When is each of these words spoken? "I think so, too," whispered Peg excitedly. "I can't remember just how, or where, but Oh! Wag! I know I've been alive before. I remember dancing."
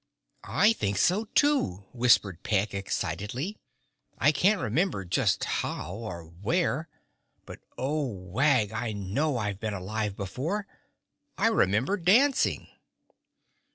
"I 0.45 0.73
think 0.73 0.97
so, 0.97 1.25
too," 1.25 1.85
whispered 1.93 2.41
Peg 2.41 2.73
excitedly. 2.73 3.59
"I 4.17 4.31
can't 4.31 4.59
remember 4.59 5.05
just 5.05 5.43
how, 5.43 5.93
or 5.93 6.23
where, 6.23 6.89
but 7.45 7.59
Oh! 7.77 8.07
Wag! 8.07 8.71
I 8.71 8.93
know 8.93 9.37
I've 9.37 9.59
been 9.59 9.75
alive 9.75 10.15
before. 10.17 10.65
I 11.37 11.49
remember 11.49 11.97
dancing." 11.97 12.67